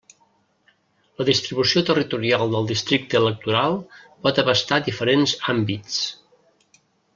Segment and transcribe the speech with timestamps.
[1.19, 3.79] La distribució territorial del districte electoral
[4.25, 6.03] pot abastar diferents àmbits.